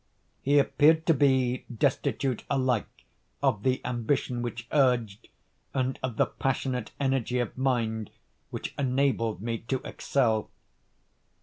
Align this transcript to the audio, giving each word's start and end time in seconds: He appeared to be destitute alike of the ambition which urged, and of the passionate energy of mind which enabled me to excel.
He 0.41 0.57
appeared 0.57 1.05
to 1.05 1.13
be 1.13 1.63
destitute 1.71 2.43
alike 2.49 3.05
of 3.43 3.61
the 3.61 3.85
ambition 3.85 4.41
which 4.41 4.67
urged, 4.71 5.27
and 5.75 5.99
of 6.01 6.17
the 6.17 6.25
passionate 6.25 6.89
energy 6.99 7.37
of 7.37 7.55
mind 7.55 8.09
which 8.49 8.73
enabled 8.79 9.43
me 9.43 9.59
to 9.59 9.79
excel. 9.85 10.49